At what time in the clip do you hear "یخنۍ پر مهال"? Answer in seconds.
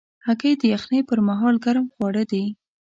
0.73-1.55